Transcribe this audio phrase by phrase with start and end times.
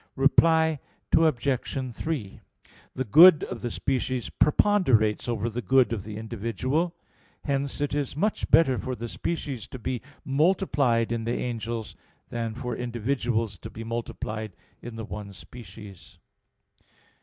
[0.15, 0.79] Reply
[1.15, 1.93] Obj.
[1.95, 2.41] 3:
[2.95, 6.95] The good of the species preponderates over the good of the individual.
[7.43, 11.95] Hence it is much better for the species to be multiplied in the angels
[12.31, 16.17] than for individuals to be multiplied in the one species.